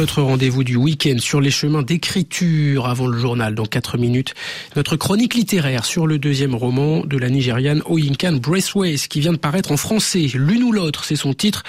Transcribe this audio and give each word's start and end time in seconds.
notre 0.00 0.22
rendez-vous 0.22 0.64
du 0.64 0.76
week-end 0.76 1.18
sur 1.18 1.42
les 1.42 1.50
chemins 1.50 1.82
d'écriture 1.82 2.86
avant 2.86 3.06
le 3.06 3.18
journal 3.18 3.54
dans 3.54 3.66
4 3.66 3.98
minutes. 3.98 4.34
Notre 4.74 4.96
chronique 4.96 5.34
littéraire 5.34 5.84
sur 5.84 6.06
le 6.06 6.18
deuxième 6.18 6.54
roman 6.54 7.04
de 7.04 7.18
la 7.18 7.28
Nigériane 7.28 7.82
Oyinkan 7.84 8.38
Braceways 8.38 8.96
qui 9.10 9.20
vient 9.20 9.34
de 9.34 9.36
paraître 9.36 9.72
en 9.72 9.76
français. 9.76 10.26
L'une 10.32 10.62
ou 10.62 10.72
l'autre, 10.72 11.04
c'est 11.04 11.16
son 11.16 11.34
titre. 11.34 11.64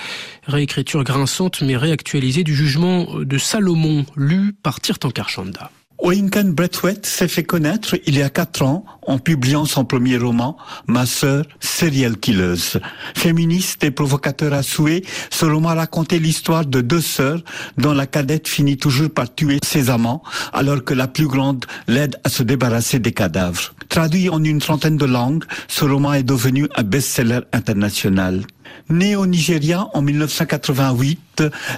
Réécriture 0.48 1.04
grinçante 1.04 1.62
mais 1.62 1.76
réactualisée 1.76 2.46
du 2.46 2.56
jugement 2.56 3.20
de 3.20 3.38
Salomon, 3.38 4.06
lu 4.16 4.54
par 4.64 4.80
Tirtankar 4.80 5.28
Chanda. 5.28 5.70
Oinkan 6.02 6.46
Braithwaite 6.46 7.06
s'est 7.06 7.28
fait 7.28 7.44
connaître 7.44 7.96
il 8.08 8.18
y 8.18 8.24
a 8.24 8.30
quatre 8.30 8.64
ans 8.64 8.84
en 9.06 9.20
publiant 9.20 9.66
son 9.66 9.86
premier 9.86 10.18
roman, 10.18 10.58
Ma 10.88 11.06
sœur, 11.06 11.46
serial 11.60 12.18
killeuse. 12.18 12.80
Féministe 13.16 13.84
et 13.84 13.92
provocateur 13.92 14.52
à 14.54 14.64
souhait, 14.64 15.04
ce 15.30 15.46
roman 15.46 15.76
racontait 15.76 16.18
l'histoire 16.18 16.66
de 16.66 16.82
deux 16.82 17.02
sœurs 17.02 17.42
dont 17.78 17.94
la 17.94 18.08
cadette 18.08 18.48
finit 18.48 18.78
toujours 18.78 19.12
par 19.12 19.34
tuer 19.34 19.60
ses 19.64 19.92
amants 19.92 20.24
alors 20.54 20.84
que 20.84 20.96
la 20.96 21.08
plus 21.08 21.28
grande 21.28 21.66
l'aide 21.88 22.20
à 22.24 22.30
se 22.30 22.42
débarrasser 22.42 22.98
des 22.98 23.12
cadavres. 23.12 23.76
Traduit 23.88 24.30
en 24.30 24.44
une 24.44 24.60
trentaine 24.60 24.98
de 24.98 25.06
langues, 25.06 25.44
ce 25.68 25.86
roman 25.86 26.14
est 26.14 26.24
devenu 26.24 26.68
un 26.78 26.84
best-seller 26.84 27.42
international. 27.54 28.42
Née 28.90 29.16
au 29.16 29.28
Nigeria 29.28 29.88
en 29.94 30.02
1988, 30.02 31.20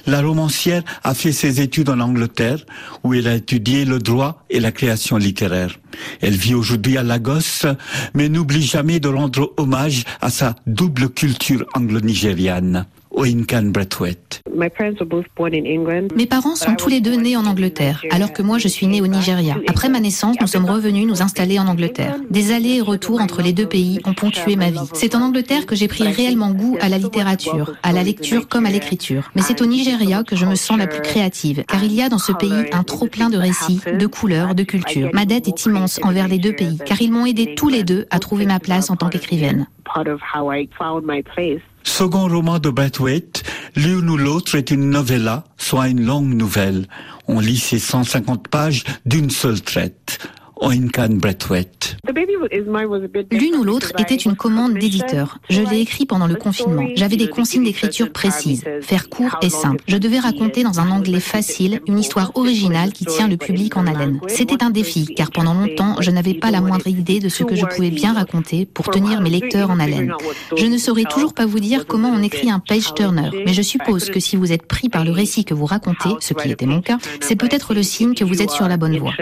la 0.05 0.21
romancière 0.21 0.83
a 1.03 1.13
fait 1.13 1.31
ses 1.31 1.61
études 1.61 1.89
en 1.89 1.99
Angleterre, 1.99 2.65
où 3.03 3.13
elle 3.13 3.27
a 3.27 3.35
étudié 3.35 3.85
le 3.85 3.99
droit 3.99 4.43
et 4.49 4.59
la 4.59 4.71
création 4.71 5.17
littéraire. 5.17 5.79
Elle 6.21 6.35
vit 6.35 6.55
aujourd'hui 6.55 6.97
à 6.97 7.03
Lagos, 7.03 7.65
mais 8.13 8.29
n'oublie 8.29 8.63
jamais 8.63 8.99
de 8.99 9.07
rendre 9.07 9.53
hommage 9.57 10.03
à 10.21 10.29
sa 10.29 10.55
double 10.65 11.09
culture 11.09 11.65
anglo-nigériane. 11.75 12.85
Oinkan 13.13 13.63
Braithwaite. 13.71 14.41
Mes 16.15 16.25
parents 16.25 16.55
sont 16.55 16.75
tous 16.75 16.89
les 16.89 17.01
deux 17.01 17.15
nés 17.15 17.37
en 17.37 17.45
Angleterre, 17.45 18.03
alors 18.11 18.33
que 18.33 18.41
moi 18.41 18.57
je 18.57 18.67
suis 18.67 18.87
née 18.87 19.01
au 19.01 19.07
Nigeria. 19.07 19.55
Après 19.67 19.89
ma 19.89 19.99
naissance, 19.99 20.35
nous 20.41 20.47
sommes 20.47 20.65
revenus 20.65 21.07
nous 21.07 21.21
installer 21.21 21.59
en 21.59 21.67
Angleterre. 21.67 22.15
Des 22.29 22.51
allers 22.51 22.77
et 22.77 22.81
retours 22.81 23.21
entre 23.21 23.41
les 23.41 23.53
deux 23.53 23.67
pays 23.67 23.99
ont 24.05 24.13
ponctué 24.13 24.55
ma 24.55 24.71
vie. 24.71 24.79
C'est 24.93 25.15
en 25.15 25.21
Angleterre 25.21 25.65
que 25.65 25.75
j'ai 25.75 25.87
pris 25.87 26.03
réellement 26.03 26.51
goût 26.51 26.77
à 26.81 26.89
la 26.89 26.97
littérature, 26.97 27.73
à 27.83 27.93
la 27.93 28.03
lecture 28.03 28.47
comme 28.47 28.65
à 28.65 28.69
l'écriture. 28.71 29.31
Mais 29.35 29.41
c'est 29.41 29.61
au 29.61 29.65
Nigeria 29.65 30.23
que 30.23 30.35
je 30.35 30.45
me 30.45 30.55
sens 30.55 30.77
la 30.77 30.87
plus 30.87 31.01
créative, 31.01 31.63
car 31.67 31.83
il 31.83 31.93
y 31.93 32.01
a 32.01 32.09
dans 32.09 32.17
ce 32.17 32.31
pays 32.31 32.65
un 32.71 32.83
trop 32.83 33.07
plein 33.07 33.29
de 33.29 33.37
récits, 33.37 33.81
de 33.99 34.07
couleurs, 34.07 34.55
de 34.55 34.63
cultures. 34.63 35.09
Ma 35.13 35.25
dette 35.25 35.47
est 35.47 35.65
immense 35.65 35.99
envers 36.03 36.27
les 36.27 36.39
deux 36.39 36.53
pays, 36.53 36.79
car 36.85 37.01
ils 37.01 37.11
m'ont 37.11 37.25
aidé 37.25 37.55
tous 37.55 37.69
les 37.69 37.83
deux 37.83 38.05
à 38.09 38.19
trouver 38.19 38.45
ma 38.45 38.59
place 38.59 38.89
en 38.89 38.95
tant 38.95 39.09
qu'écrivaine. 39.09 39.67
Second 41.83 42.27
roman 42.27 42.59
de 42.59 42.69
Braithwaite, 42.69 43.43
L'une 43.75 44.07
ou 44.07 44.17
l'autre 44.17 44.55
est 44.55 44.69
une 44.69 44.91
novella, 44.91 45.45
soit 45.57 45.87
une 45.87 46.05
longue 46.05 46.33
nouvelle. 46.33 46.85
On 47.27 47.39
lit 47.39 47.57
ces 47.57 47.79
150 47.79 48.47
pages 48.47 48.83
d'une 49.05 49.31
seule 49.31 49.61
traite. 49.61 50.19
Oinkan 50.61 51.15
Braithwaite. 51.15 51.82
L'une 53.31 53.55
ou 53.55 53.63
l'autre 53.63 53.91
était 53.97 54.15
une 54.15 54.35
commande 54.35 54.73
d'éditeur. 54.73 55.39
Je 55.49 55.61
l'ai 55.61 55.79
écrit 55.79 56.05
pendant 56.05 56.27
le 56.27 56.35
confinement. 56.35 56.85
J'avais 56.95 57.17
des 57.17 57.27
consignes 57.27 57.63
d'écriture 57.63 58.11
précises, 58.11 58.63
faire 58.81 59.09
court 59.09 59.37
et 59.41 59.49
simple. 59.49 59.83
Je 59.87 59.97
devais 59.97 60.19
raconter 60.19 60.63
dans 60.63 60.79
un 60.79 60.89
anglais 60.91 61.19
facile 61.19 61.81
une 61.87 61.99
histoire 61.99 62.31
originale 62.35 62.93
qui 62.93 63.05
tient 63.05 63.27
le 63.27 63.37
public 63.37 63.77
en 63.77 63.87
haleine. 63.87 64.19
C'était 64.27 64.63
un 64.63 64.69
défi, 64.69 65.05
car 65.15 65.31
pendant 65.31 65.53
longtemps, 65.53 65.95
je 65.99 66.11
n'avais 66.11 66.33
pas 66.33 66.51
la 66.51 66.61
moindre 66.61 66.87
idée 66.87 67.19
de 67.19 67.29
ce 67.29 67.43
que 67.43 67.55
je 67.55 67.65
pouvais 67.65 67.89
bien 67.89 68.13
raconter 68.13 68.65
pour 68.65 68.89
tenir 68.89 69.21
mes 69.21 69.29
lecteurs 69.29 69.69
en 69.69 69.79
haleine. 69.79 70.13
Je 70.55 70.65
ne 70.65 70.77
saurais 70.77 71.05
toujours 71.05 71.33
pas 71.33 71.45
vous 71.45 71.59
dire 71.59 71.85
comment 71.85 72.09
on 72.09 72.21
écrit 72.21 72.49
un 72.49 72.59
page 72.59 72.93
turner, 72.93 73.29
mais 73.45 73.53
je 73.53 73.61
suppose 73.61 74.09
que 74.09 74.19
si 74.19 74.35
vous 74.35 74.51
êtes 74.51 74.67
pris 74.67 74.89
par 74.89 75.03
le 75.03 75.11
récit 75.11 75.45
que 75.45 75.53
vous 75.53 75.65
racontez, 75.65 76.09
ce 76.19 76.33
qui 76.33 76.51
était 76.51 76.65
mon 76.65 76.81
cas, 76.81 76.97
c'est 77.21 77.35
peut-être 77.35 77.73
le 77.73 77.83
signe 77.83 78.13
que 78.13 78.23
vous 78.23 78.41
êtes 78.41 78.51
sur 78.51 78.67
la 78.67 78.77
bonne 78.77 78.97
voie. 78.97 79.13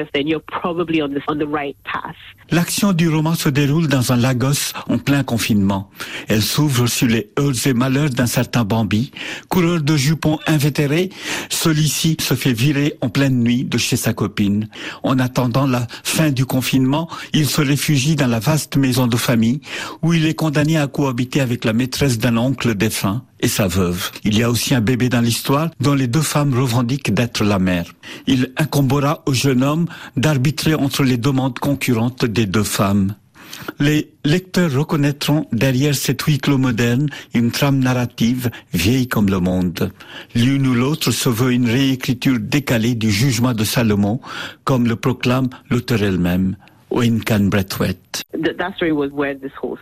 L'action 2.61 2.93
du 2.93 3.09
roman 3.09 3.33
se 3.33 3.49
déroule 3.49 3.87
dans 3.87 4.11
un 4.11 4.17
Lagos 4.17 4.73
en 4.87 4.99
plein 4.99 5.23
confinement. 5.23 5.89
Elle 6.27 6.43
s'ouvre 6.43 6.85
sur 6.85 7.07
les 7.07 7.31
heurts 7.39 7.65
et 7.65 7.73
malheurs 7.73 8.11
d'un 8.11 8.27
certain 8.27 8.63
Bambi, 8.63 9.11
coureur 9.49 9.81
de 9.81 9.97
jupons 9.97 10.37
invétéré. 10.45 11.09
Celui-ci 11.49 12.17
se 12.21 12.35
fait 12.35 12.53
virer 12.53 12.93
en 13.01 13.09
pleine 13.09 13.39
nuit 13.39 13.63
de 13.63 13.79
chez 13.79 13.97
sa 13.97 14.13
copine. 14.13 14.69
En 15.01 15.17
attendant 15.17 15.65
la 15.65 15.87
fin 16.03 16.29
du 16.29 16.45
confinement, 16.45 17.09
il 17.33 17.49
se 17.49 17.61
réfugie 17.61 18.15
dans 18.15 18.27
la 18.27 18.37
vaste 18.37 18.77
maison 18.77 19.07
de 19.07 19.17
famille 19.17 19.61
où 20.03 20.13
il 20.13 20.27
est 20.27 20.35
condamné 20.35 20.77
à 20.77 20.85
cohabiter 20.85 21.41
avec 21.41 21.65
la 21.65 21.73
maîtresse 21.73 22.19
d'un 22.19 22.37
oncle 22.37 22.75
défunt 22.75 23.23
et 23.41 23.47
sa 23.47 23.67
veuve. 23.67 24.11
Il 24.23 24.37
y 24.37 24.43
a 24.43 24.49
aussi 24.49 24.73
un 24.73 24.81
bébé 24.81 25.09
dans 25.09 25.21
l'histoire 25.21 25.69
dont 25.79 25.93
les 25.93 26.07
deux 26.07 26.21
femmes 26.21 26.53
revendiquent 26.53 27.13
d'être 27.13 27.43
la 27.43 27.59
mère. 27.59 27.85
Il 28.27 28.51
incombera 28.57 29.23
au 29.25 29.33
jeune 29.33 29.63
homme 29.63 29.87
d'arbitrer 30.15 30.75
entre 30.75 31.03
les 31.03 31.17
demandes 31.17 31.59
concurrentes 31.59 32.25
des 32.25 32.45
deux 32.45 32.63
femmes. 32.63 33.15
Les 33.79 34.11
lecteurs 34.23 34.71
reconnaîtront 34.71 35.47
derrière 35.51 35.95
cet 35.95 36.21
huis 36.23 36.39
clos 36.39 36.57
moderne 36.57 37.09
une 37.33 37.51
trame 37.51 37.79
narrative 37.79 38.49
vieille 38.73 39.07
comme 39.07 39.29
le 39.29 39.39
monde. 39.39 39.91
L'une 40.35 40.67
ou 40.67 40.73
l'autre 40.73 41.11
se 41.11 41.29
veut 41.29 41.51
une 41.51 41.69
réécriture 41.69 42.39
décalée 42.39 42.95
du 42.95 43.11
jugement 43.11 43.53
de 43.53 43.63
Salomon, 43.63 44.19
comme 44.63 44.87
le 44.87 44.95
proclame 44.95 45.49
l'auteur 45.69 46.01
elle-même. 46.03 46.55
Wincan. 46.91 47.49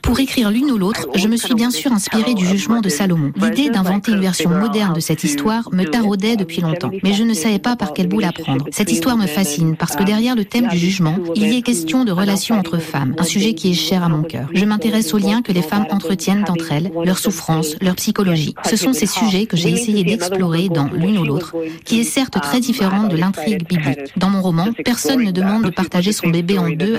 Pour 0.04 0.20
écrire 0.20 0.52
l'une 0.52 0.72
ou 0.72 0.78
l'autre, 0.78 1.08
je 1.16 1.28
me 1.28 1.38
suis 1.38 1.56
bien 1.56 1.72
sûr 1.72 1.92
inspiré 1.92 2.34
du 2.34 2.46
jugement 2.46 2.82
de 2.82 2.90
Salomon. 2.90 3.32
L'idée 3.36 3.70
d'inventer 3.70 4.12
une 4.12 4.22
version 4.22 4.50
moderne 4.50 4.94
de 4.94 5.00
cette 5.00 5.24
histoire 5.24 5.70
me 5.72 5.86
taraudait 5.86 6.36
depuis 6.36 6.62
longtemps, 6.62 6.92
mais 7.04 7.14
je 7.14 7.24
ne 7.24 7.34
savais 7.34 7.60
pas 7.60 7.76
par 7.76 7.94
quel 7.94 8.08
bout 8.08 8.20
la 8.20 8.32
prendre. 8.32 8.66
Cette 8.72 8.92
histoire 8.92 9.18
me 9.18 9.28
fascine 9.28 9.76
parce 9.76 9.96
que 9.96 10.04
derrière 10.04 10.36
le 10.36 10.46
thème 10.46 10.68
du 10.68 10.78
jugement, 10.78 11.16
il 11.36 11.52
y 11.52 11.58
est 11.58 11.62
question 11.62 12.06
de 12.06 12.12
relations 12.12 12.58
entre 12.58 12.78
femmes, 12.78 13.16
un 13.18 13.24
sujet 13.24 13.54
qui 13.54 13.72
est 13.72 13.76
cher 13.76 14.04
à 14.04 14.10
mon 14.10 14.24
cœur. 14.24 14.48
Je 14.54 14.66
m'intéresse 14.66 15.14
aux 15.14 15.18
liens 15.20 15.42
que 15.42 15.52
les 15.52 15.62
femmes 15.62 15.88
entretiennent 15.90 16.46
entre 16.48 16.72
elles, 16.72 16.92
leurs 17.04 17.20
souffrances, 17.20 17.76
leur 17.82 17.96
psychologie. 17.96 18.54
Ce 18.66 18.76
sont 18.76 18.94
ces 18.94 19.08
sujets 19.08 19.46
que 19.46 19.58
j'ai 19.58 19.72
essayé 19.72 20.04
d'explorer 20.04 20.70
dans 20.70 20.90
l'une 20.94 21.18
ou 21.18 21.26
l'autre, 21.26 21.56
qui 21.86 22.00
est 22.00 22.04
certes 22.04 22.40
très 22.42 22.60
différente 22.60 23.10
de 23.10 23.18
l'intrigue 23.18 23.68
biblique. 23.68 24.18
Dans 24.18 24.30
mon 24.30 24.42
roman, 24.42 24.68
personne 24.84 25.24
ne 25.24 25.32
demande 25.32 25.64
de 25.64 25.70
partager 25.70 26.12
son 26.12 26.28
bébé 26.28 26.58
en 26.58 26.70
deux 26.70 26.99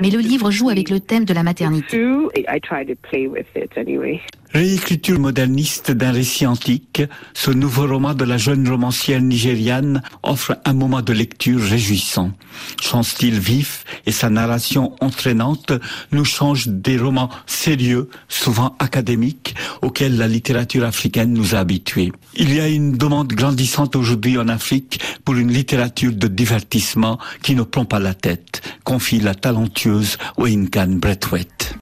Mais 0.00 0.10
le 0.10 0.18
livre 0.18 0.50
joue 0.50 0.70
avec 0.70 0.90
le 0.90 1.00
thème 1.00 1.24
de 1.24 1.34
la 1.34 1.42
maternité. 1.42 1.96
Réécriture 4.54 5.18
moderniste 5.18 5.92
d'un 5.92 6.12
récit 6.12 6.46
antique, 6.46 7.02
ce 7.32 7.50
nouveau 7.50 7.86
roman 7.86 8.12
de 8.12 8.24
la 8.24 8.36
jeune 8.36 8.68
romancière 8.68 9.22
nigériane 9.22 10.02
offre 10.22 10.58
un 10.66 10.74
moment 10.74 11.00
de 11.00 11.14
lecture 11.14 11.58
réjouissant. 11.58 12.32
Son 12.82 13.02
style 13.02 13.40
vif 13.40 13.86
et 14.04 14.12
sa 14.12 14.28
narration 14.28 14.94
entraînante 15.00 15.72
nous 16.10 16.26
changent 16.26 16.68
des 16.68 16.98
romans 16.98 17.30
sérieux, 17.46 18.10
souvent 18.28 18.76
académiques, 18.78 19.54
auxquels 19.80 20.18
la 20.18 20.28
littérature 20.28 20.84
africaine 20.84 21.32
nous 21.32 21.54
a 21.54 21.58
habitués. 21.58 22.12
Il 22.34 22.54
y 22.54 22.60
a 22.60 22.68
une 22.68 22.98
demande 22.98 23.32
grandissante 23.32 23.96
aujourd'hui 23.96 24.36
en 24.36 24.48
Afrique 24.48 25.00
pour 25.24 25.34
une 25.36 25.50
littérature 25.50 26.12
de 26.12 26.28
divertissement 26.28 27.18
qui 27.42 27.54
ne 27.54 27.62
prend 27.62 27.86
pas 27.86 28.00
la 28.00 28.12
tête, 28.12 28.60
confie 28.84 29.20
la 29.20 29.34
talentueuse 29.34 30.18
Wayne 30.36 30.68
Braithwaite. 30.68 31.70